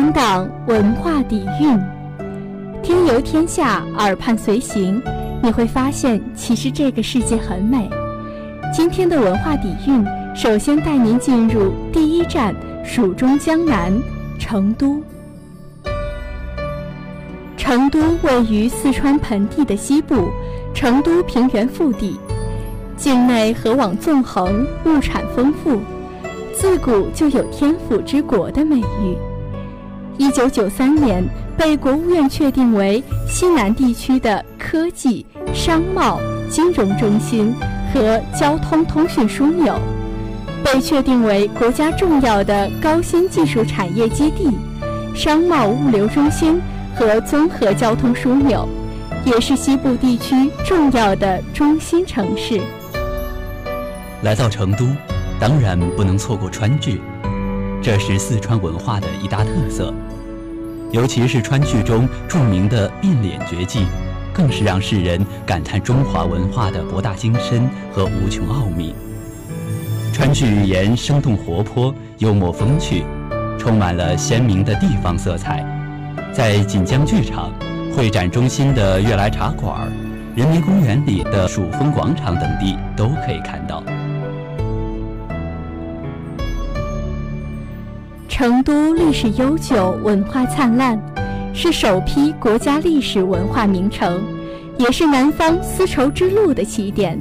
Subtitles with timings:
[0.00, 1.76] 三档文化底蕴，
[2.84, 5.02] 天游天下，耳畔随行，
[5.42, 7.90] 你会发现其实这个世界很美。
[8.72, 10.06] 今天的文化底蕴，
[10.36, 12.54] 首先带您进入第一站——
[12.86, 13.92] 蜀中江南，
[14.38, 15.02] 成都。
[17.56, 20.28] 成都位于四川盆地的西部，
[20.72, 22.16] 成都平原腹地，
[22.96, 25.80] 境内河网纵横，物产丰富，
[26.54, 29.18] 自古就有“天府之国”的美誉。
[30.18, 31.24] 一九九三年，
[31.56, 37.54] 被国务院确定为西南地区的科技、商贸、金融中心
[37.94, 39.80] 和交通通讯枢纽，
[40.62, 44.50] 被确定为国家重要的高新技术产业基地、
[45.14, 46.60] 商贸物流中心。
[46.96, 48.68] 和综合交通枢纽，
[49.24, 52.60] 也是西部地区重要的中心城市。
[54.22, 54.84] 来到成都，
[55.38, 57.00] 当然不能错过川剧，
[57.80, 59.94] 这是四川文化的一大特色。
[60.90, 63.86] 尤其是川剧中著名的变脸绝技，
[64.32, 68.94] 更是让世人感叹中华文化的博大精深和无穷奥秘。
[70.14, 73.04] 川剧语言生动活泼、幽默风趣，
[73.58, 75.64] 充满了鲜明的地方色彩。
[76.32, 77.52] 在锦江剧场、
[77.94, 79.90] 会展中心的悦来茶馆、
[80.34, 83.82] 人民公园里的蜀风广场等地都可以看到。
[88.38, 90.96] 成都历史悠久，文化灿烂，
[91.52, 94.22] 是首批国家历史文化名城，
[94.76, 97.18] 也是南方丝绸之路的起点。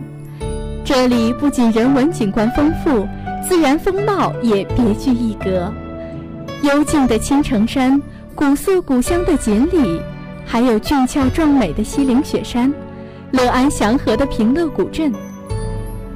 [0.85, 3.07] 这里不仅人文景观丰富，
[3.49, 5.73] 自然风貌也别具一格，
[6.61, 7.99] 幽静的青城山。
[8.35, 9.99] 古色古香的锦里，
[10.45, 12.71] 还有俊俏壮美的西岭雪山，
[13.31, 15.11] 乐安祥和的平乐古镇。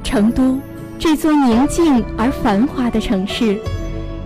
[0.04, 0.60] 成都
[0.96, 3.58] 这座宁静而繁华的城市，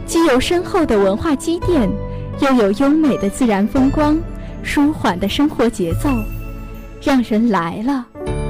[0.06, 1.90] 既有深厚的文化积淀，
[2.40, 4.16] 又有优美的自然风光、
[4.62, 6.08] 舒缓的生活节奏，
[7.02, 8.06] 让人来了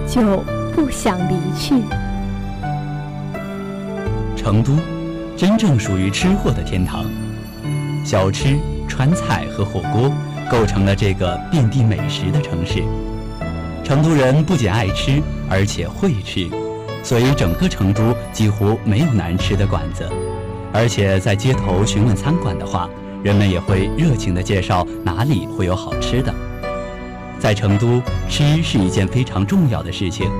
[0.07, 0.21] 就
[0.75, 1.75] 不想离去。
[4.37, 4.73] 成都，
[5.35, 7.05] 真正属于吃货的天堂，
[8.05, 8.57] 小吃。
[8.89, 10.11] 川菜和火锅
[10.49, 12.83] 构成了这个遍地美食的城市。
[13.85, 16.49] 成都人不仅爱吃，而且会吃，
[17.03, 20.09] 所以整个成都几乎没有难吃的馆子。
[20.77, 22.87] 而且在街头询问餐馆的话，
[23.23, 26.33] 人们也会热情地介绍哪里会有好吃的。
[27.39, 30.31] 在成都，吃是一件非常重要的事情。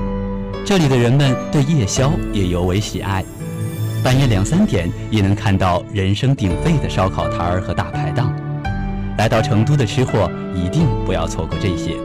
[0.63, 3.25] 这里的人们对夜宵也尤为喜爱。
[4.03, 8.31] 半夜两三点也能看到人声鼎沸的烧烤摊儿和大排档。
[9.17, 11.95] 来到成都的吃货一定不要错过这些。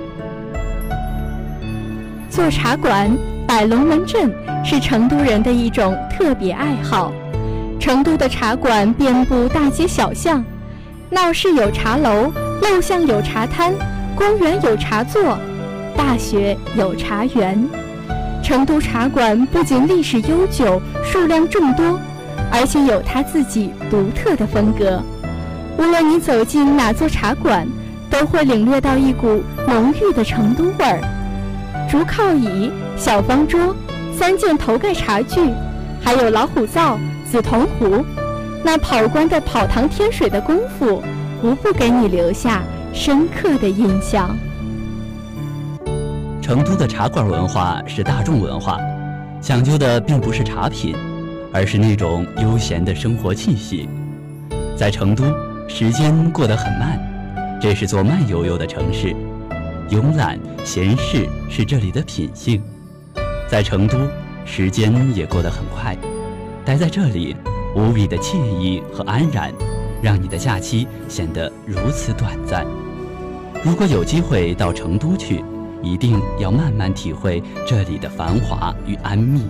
[2.30, 3.14] 做茶馆、
[3.46, 4.32] 摆龙门阵
[4.64, 7.12] 是成都人的一种特别爱好。
[7.82, 10.44] 成都的茶馆遍布大街小巷，
[11.10, 12.32] 闹市有茶楼，
[12.62, 13.74] 陋巷有茶摊，
[14.14, 15.36] 公园有茶座，
[15.96, 17.68] 大学有茶园。
[18.40, 21.98] 成都茶馆不仅历史悠久、数量众多，
[22.52, 25.02] 而且有它自己独特的风格。
[25.76, 27.66] 无论你走进哪座茶馆，
[28.08, 31.00] 都会领略到一股浓郁的成都味儿。
[31.90, 33.74] 竹靠椅、小方桌、
[34.16, 35.50] 三件头盖茶具，
[36.00, 36.96] 还有老虎灶、
[37.32, 38.04] 紫铜壶，
[38.62, 41.02] 那跑官的跑堂添水的功夫，
[41.42, 42.62] 无不给你留下
[42.92, 44.36] 深刻的印象。
[46.42, 48.78] 成都的茶馆文化是大众文化，
[49.40, 50.94] 讲究的并不是茶品，
[51.54, 53.88] 而是那种悠闲的生活气息。
[54.76, 55.24] 在成都，
[55.66, 57.00] 时间过得很慢，
[57.58, 59.16] 这是座慢悠悠的城市，
[59.88, 62.62] 慵懒闲适是这里的品性。
[63.48, 63.96] 在成都，
[64.44, 65.96] 时间也过得很快，
[66.64, 67.36] 待在这里，
[67.74, 69.52] 无比的惬意和安然，
[70.00, 72.64] 让你的假期显得如此短暂。
[73.64, 75.44] 如果有机会到成都去，
[75.82, 79.40] 一定要慢慢体会这里的繁华与安谧。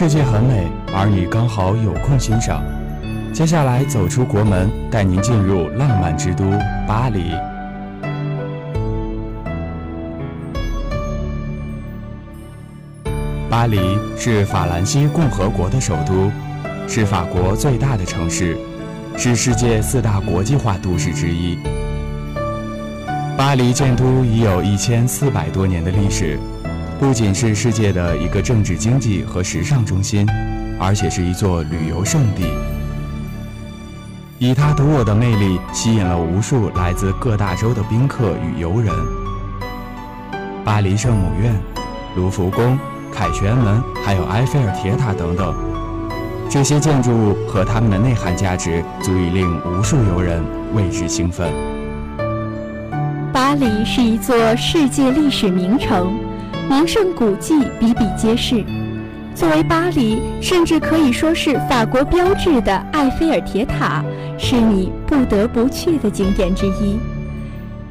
[0.00, 0.64] 世界很美，
[0.94, 2.62] 而你刚好有空欣赏。
[3.32, 6.44] 接下来走出国门，带您进入浪漫之都
[6.86, 7.32] 巴黎。
[13.50, 16.30] 巴黎是法兰西共和国的首都，
[16.86, 18.56] 是法国最大的城市，
[19.16, 21.58] 是世界四大国际化都市之一。
[23.36, 26.38] 巴黎建都已有一千四百多年的历史，
[26.98, 30.26] 不仅是世界的一个政治、经济和时尚中心，
[30.80, 32.44] 而且是一座旅游胜地。
[34.38, 38.92] 以它独有的魅力，吸引了无数来自各大洲的宾客与游人。
[40.64, 41.54] 巴黎圣母院、
[42.16, 42.78] 卢浮宫。
[43.10, 45.52] 凯旋门，还有埃菲尔铁塔等等，
[46.48, 51.50] 这些建筑物和它们的内涵价值，足以令无数游人为之兴奋。
[53.32, 56.14] 巴黎是一座世界历史名城，
[56.68, 58.64] 名胜古迹比比皆是。
[59.34, 64.04] 作为巴黎，甚至可以说是法国标志的埃菲尔铁塔，
[64.36, 66.98] 是你不得不去的景点之一。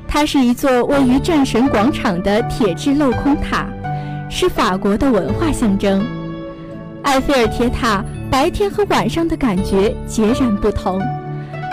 [0.07, 3.67] 它是一座位于战神广场的铁质镂空塔。
[4.29, 6.05] 是法国的文化象征。
[7.03, 11.01] 埃菲尔铁塔白天和晚上的感觉截然不同。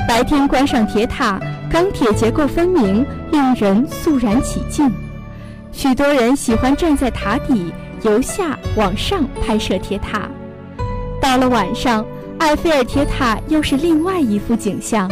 [0.06, 4.88] 白天观赏铁塔，钢铁结构分明，令人肃然起敬。
[5.74, 7.72] 许多人喜欢站在塔底，
[8.02, 10.28] 由下往上拍摄铁塔。
[11.20, 12.06] 到了晚上，
[12.38, 15.10] 埃菲尔铁塔又是另外一幅景象。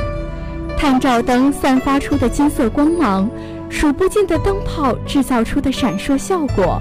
[0.79, 3.29] 探照灯散发出的金色光芒，
[3.69, 6.81] 数不尽的灯泡制造出的闪烁效果。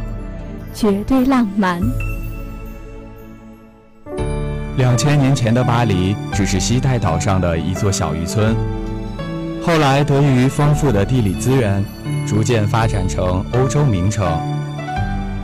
[0.73, 1.81] 绝对浪漫。
[4.77, 8.55] 两千年前的巴黎只是西带岛上的一座小渔村，
[9.61, 11.83] 后来得益于丰富的地理资源，
[12.27, 14.27] 逐渐发展成欧洲名城。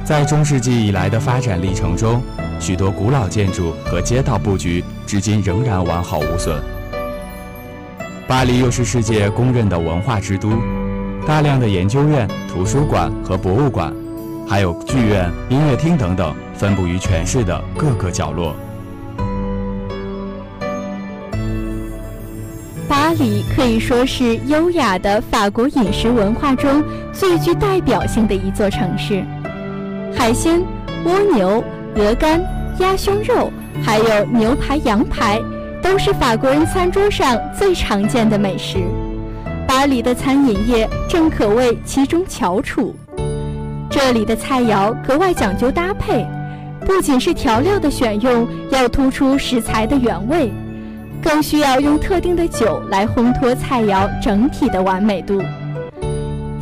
[0.03, 2.21] 在中世纪以来的发展历程中，
[2.59, 6.61] 许多古老建筑和街道布局至今仍然完好无损。
[8.27, 10.51] 巴黎又是世界公认的文化之都，
[11.25, 13.93] 大量的研究院、图书馆和博物馆。
[14.49, 18.55] 还有剧院、音乐厅等等，分布于全市的各个角落。
[23.07, 26.83] 巴黎可以说是优雅的法国饮食文化中
[27.13, 29.23] 最具代表性的一座城市。
[30.13, 30.61] 海鲜、
[31.05, 31.63] 蜗牛、
[31.95, 32.41] 鹅肝、
[32.81, 33.49] 鸭胸肉，
[33.81, 35.41] 还有牛排、羊排，
[35.81, 38.79] 都是法国人餐桌上最常见的美食。
[39.65, 42.93] 巴黎的餐饮业正可谓其中翘楚。
[43.89, 46.27] 这里的菜肴格外讲究搭配，
[46.81, 50.51] 不仅是调料的选用要突出食材的原味，
[51.21, 55.41] 更需要用特定的酒来烘托菜肴整体的完美度。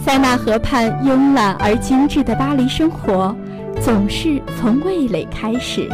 [0.03, 3.35] 塞纳河畔慵懒而精致的巴黎生活，
[3.81, 5.89] 总是从味蕾开始。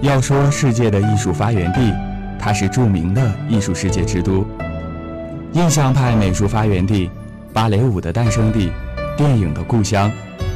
[0.00, 1.92] 要说世界的艺术发源地，
[2.38, 4.44] 它是著名的艺术世界之都，
[5.52, 7.10] 印象派美术发源地。
[7.52, 8.70] 芭蕾舞的诞生地，
[9.16, 10.10] 电影的故乡，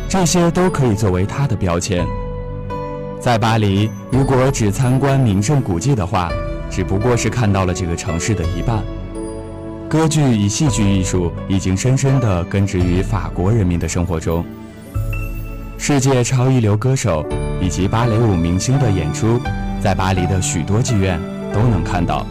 [0.09, 2.06] 这些都可以作为它的标签。
[3.25, 6.31] 在巴黎，如果只参观名胜古迹的话，
[6.71, 8.85] 只不过是看到了这个城市的一半。
[9.88, 14.44] 歌剧与戏剧艺术已经深深地根植于法国人民的生活中。
[15.79, 17.25] 世界超一流歌手
[17.63, 19.41] 以及芭蕾舞明星的演出，
[19.81, 21.19] 在巴黎的许多剧院
[21.51, 22.27] 都能看到。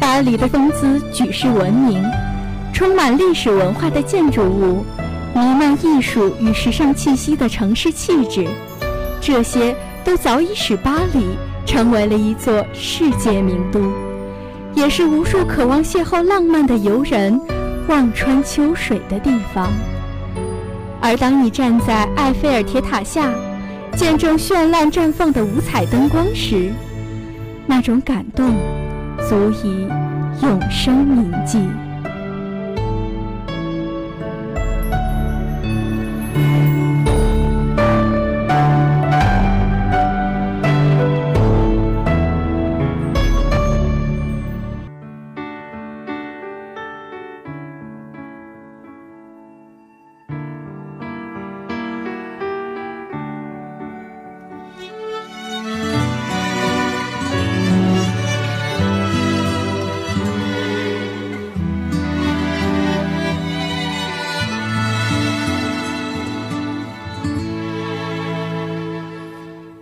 [0.00, 2.02] 巴黎的风姿举世闻名，
[2.72, 4.86] 充满历史文化的建筑物，
[5.38, 8.44] 弥漫艺术与时尚气息的城市气质，
[9.20, 9.72] 这些
[10.04, 11.24] 都早已使巴黎
[11.64, 13.80] 成为了一座世界名都，
[14.74, 17.40] 也是无数渴望邂逅浪漫的游人
[17.86, 19.70] 望穿秋水的地方。
[21.00, 23.32] 而当你站在埃菲尔铁塔下，
[23.96, 26.72] 见证绚烂绽放的五彩灯光时，
[27.64, 28.54] 那种感动，
[29.28, 29.86] 足以。
[30.40, 31.58] 永生铭记。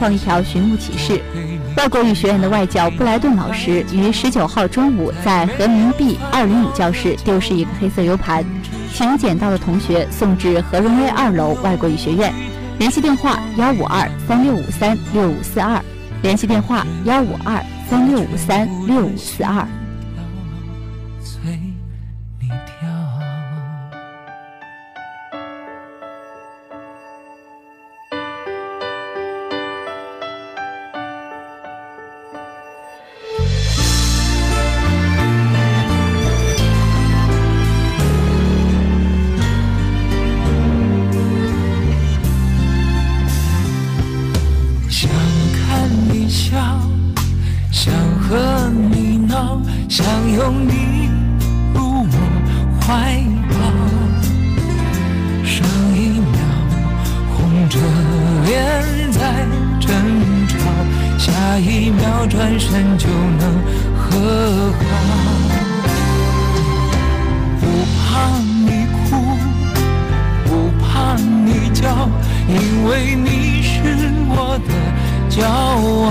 [0.00, 1.20] 放一条寻物启事：
[1.76, 8.42] 外国语学院的外教布莱顿老师于十九号中午在和明 B 二零五教室丢失一个黑色 U 盘，
[8.94, 12.32] 请捡到的同学送至何荣威二楼外国语学院。
[12.78, 15.78] 联系电话：幺五二三六五三六五四二。
[16.22, 19.68] 联系电话：幺五二三六五三六五四二。
[62.60, 63.42] 真就能
[63.96, 64.02] 和
[64.76, 64.94] 好，
[67.58, 67.62] 不
[67.96, 67.98] 怕
[68.38, 68.68] 你
[69.08, 69.08] 哭，
[70.44, 70.48] 不
[70.78, 71.82] 怕你叫，
[72.46, 73.72] 因为你是
[74.28, 74.32] 我
[74.68, 74.70] 的
[75.30, 76.08] 骄傲。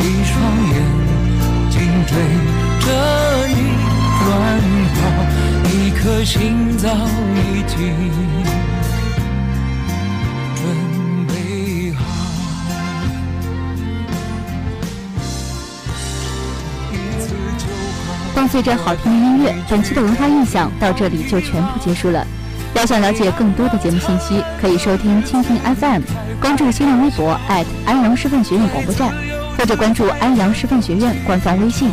[0.00, 0.32] 一双
[0.70, 0.72] 眼
[1.68, 1.76] 睛
[2.06, 2.10] 追
[2.80, 2.86] 着
[3.48, 3.52] 你
[4.24, 4.32] 乱
[4.94, 4.96] 跑，
[5.68, 6.34] 一颗心
[6.78, 6.86] 早
[7.34, 7.76] 已经。
[18.48, 22.26] 随着好听的音乐，本期的文化印象到这里就全部结束了。
[22.74, 26.02] 要想了解更多的节目信息，可以收听蜻蜓 FM，
[26.40, 27.38] 关注新浪微博
[27.84, 29.12] 安阳师范学院广播站，
[29.56, 31.90] 或者关注安阳师范学院官方微信。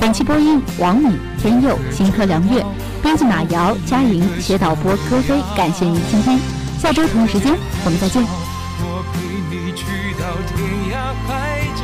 [0.00, 2.64] 本期播音：王敏、天佑、新科良月，
[3.02, 5.40] 编辑马瑶、佳莹，写导播歌飞。
[5.56, 6.38] 感谢您今天，
[6.80, 7.52] 下周同一时间
[7.84, 8.22] 我们再见。
[8.22, 10.24] 我陪你去到
[10.54, 10.94] 天涯
[11.26, 11.82] 海角，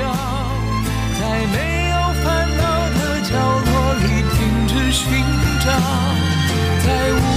[1.21, 1.74] 在没
[4.95, 5.11] 寻
[5.59, 5.73] 找，
[6.79, 7.34] 在无